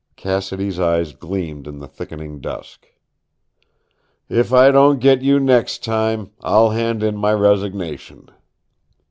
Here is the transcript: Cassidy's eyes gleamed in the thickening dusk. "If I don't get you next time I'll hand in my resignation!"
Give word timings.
Cassidy's 0.15 0.79
eyes 0.79 1.13
gleamed 1.13 1.67
in 1.67 1.77
the 1.77 1.87
thickening 1.87 2.39
dusk. 2.39 2.87
"If 4.29 4.51
I 4.51 4.71
don't 4.71 4.97
get 4.99 5.21
you 5.21 5.39
next 5.39 5.83
time 5.83 6.31
I'll 6.41 6.71
hand 6.71 7.03
in 7.03 7.15
my 7.15 7.33
resignation!" 7.33 8.27